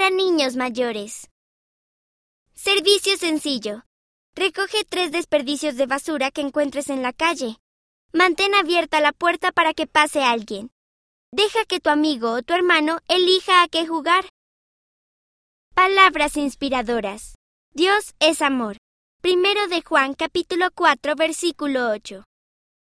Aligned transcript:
para 0.00 0.08
niños 0.08 0.56
mayores. 0.56 1.28
Servicio 2.54 3.18
sencillo. 3.18 3.82
Recoge 4.34 4.82
tres 4.88 5.12
desperdicios 5.12 5.76
de 5.76 5.84
basura 5.84 6.30
que 6.30 6.40
encuentres 6.40 6.88
en 6.88 7.02
la 7.02 7.12
calle. 7.12 7.58
Mantén 8.10 8.54
abierta 8.54 9.00
la 9.00 9.12
puerta 9.12 9.52
para 9.52 9.74
que 9.74 9.86
pase 9.86 10.22
alguien. 10.22 10.70
Deja 11.32 11.66
que 11.66 11.80
tu 11.80 11.90
amigo 11.90 12.30
o 12.30 12.40
tu 12.40 12.54
hermano 12.54 13.00
elija 13.08 13.62
a 13.62 13.68
qué 13.68 13.86
jugar. 13.86 14.24
Palabras 15.74 16.38
inspiradoras. 16.38 17.34
Dios 17.74 18.14
es 18.20 18.40
amor. 18.40 18.78
Primero 19.20 19.68
de 19.68 19.82
Juan 19.82 20.14
capítulo 20.14 20.68
4 20.74 21.14
versículo 21.14 21.90
8. 21.90 22.24